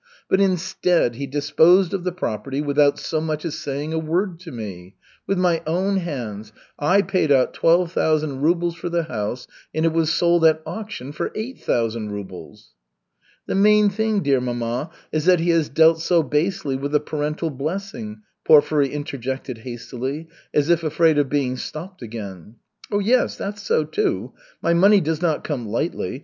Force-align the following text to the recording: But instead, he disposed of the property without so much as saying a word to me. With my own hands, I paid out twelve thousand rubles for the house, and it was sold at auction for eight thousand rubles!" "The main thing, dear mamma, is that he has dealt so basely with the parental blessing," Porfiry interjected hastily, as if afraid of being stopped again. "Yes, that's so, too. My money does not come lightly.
But 0.27 0.41
instead, 0.41 1.13
he 1.17 1.27
disposed 1.27 1.93
of 1.93 2.03
the 2.03 2.11
property 2.11 2.59
without 2.59 2.97
so 2.97 3.21
much 3.21 3.45
as 3.45 3.53
saying 3.59 3.93
a 3.93 3.99
word 3.99 4.39
to 4.39 4.51
me. 4.51 4.95
With 5.27 5.37
my 5.37 5.61
own 5.67 5.97
hands, 5.97 6.51
I 6.79 7.03
paid 7.03 7.31
out 7.31 7.53
twelve 7.53 7.91
thousand 7.91 8.41
rubles 8.41 8.73
for 8.73 8.89
the 8.89 9.03
house, 9.03 9.45
and 9.75 9.85
it 9.85 9.93
was 9.93 10.11
sold 10.11 10.43
at 10.43 10.63
auction 10.65 11.11
for 11.11 11.31
eight 11.35 11.59
thousand 11.63 12.13
rubles!" 12.13 12.73
"The 13.45 13.53
main 13.53 13.89
thing, 13.91 14.23
dear 14.23 14.41
mamma, 14.41 14.89
is 15.11 15.25
that 15.25 15.39
he 15.39 15.51
has 15.51 15.69
dealt 15.69 16.01
so 16.01 16.23
basely 16.23 16.75
with 16.75 16.93
the 16.93 16.99
parental 16.99 17.51
blessing," 17.51 18.23
Porfiry 18.43 18.89
interjected 18.91 19.59
hastily, 19.59 20.29
as 20.51 20.71
if 20.71 20.83
afraid 20.83 21.19
of 21.19 21.29
being 21.29 21.57
stopped 21.57 22.01
again. 22.01 22.55
"Yes, 22.91 23.35
that's 23.37 23.61
so, 23.61 23.83
too. 23.83 24.33
My 24.63 24.73
money 24.73 24.99
does 24.99 25.21
not 25.21 25.43
come 25.43 25.67
lightly. 25.67 26.19